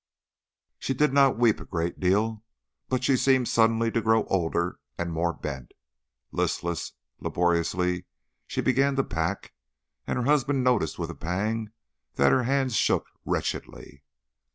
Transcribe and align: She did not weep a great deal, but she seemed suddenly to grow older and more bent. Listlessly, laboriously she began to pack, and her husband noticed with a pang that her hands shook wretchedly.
She 0.79 0.95
did 0.95 1.13
not 1.13 1.37
weep 1.37 1.59
a 1.61 1.63
great 1.65 1.99
deal, 1.99 2.43
but 2.89 3.03
she 3.03 3.15
seemed 3.15 3.47
suddenly 3.47 3.91
to 3.91 4.01
grow 4.01 4.23
older 4.23 4.79
and 4.97 5.13
more 5.13 5.31
bent. 5.31 5.73
Listlessly, 6.31 6.95
laboriously 7.19 8.05
she 8.47 8.61
began 8.61 8.95
to 8.95 9.03
pack, 9.03 9.53
and 10.07 10.17
her 10.17 10.25
husband 10.25 10.63
noticed 10.63 10.97
with 10.97 11.11
a 11.11 11.15
pang 11.15 11.71
that 12.15 12.31
her 12.31 12.45
hands 12.45 12.75
shook 12.75 13.05
wretchedly. 13.25 14.01